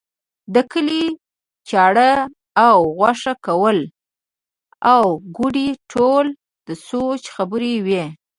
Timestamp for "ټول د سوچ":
5.91-7.21